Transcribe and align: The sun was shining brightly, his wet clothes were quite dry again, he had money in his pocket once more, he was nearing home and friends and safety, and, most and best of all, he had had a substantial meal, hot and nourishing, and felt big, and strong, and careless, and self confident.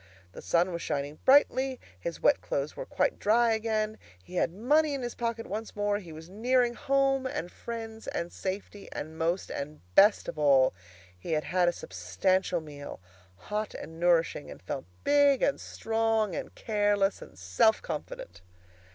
The 0.31 0.41
sun 0.41 0.73
was 0.73 0.81
shining 0.81 1.19
brightly, 1.25 1.79
his 1.99 2.19
wet 2.23 2.41
clothes 2.41 2.75
were 2.75 2.87
quite 2.87 3.19
dry 3.19 3.53
again, 3.53 3.99
he 4.23 4.33
had 4.37 4.51
money 4.51 4.95
in 4.95 5.03
his 5.03 5.13
pocket 5.13 5.45
once 5.45 5.75
more, 5.75 5.99
he 5.99 6.11
was 6.11 6.27
nearing 6.27 6.73
home 6.73 7.27
and 7.27 7.51
friends 7.51 8.07
and 8.07 8.33
safety, 8.33 8.89
and, 8.93 9.15
most 9.15 9.51
and 9.51 9.79
best 9.93 10.27
of 10.27 10.39
all, 10.39 10.73
he 11.19 11.33
had 11.33 11.43
had 11.43 11.67
a 11.67 11.71
substantial 11.71 12.61
meal, 12.61 12.99
hot 13.35 13.75
and 13.75 13.99
nourishing, 13.99 14.49
and 14.49 14.63
felt 14.63 14.85
big, 15.03 15.43
and 15.43 15.61
strong, 15.61 16.35
and 16.35 16.55
careless, 16.55 17.21
and 17.21 17.37
self 17.37 17.79
confident. 17.79 18.41